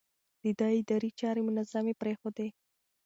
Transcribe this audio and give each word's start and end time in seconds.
ده 0.43 0.49
د 0.59 0.61
ادارې 0.79 1.09
چارې 1.19 1.41
منظمې 1.47 1.93
پرېښودې. 2.01 2.47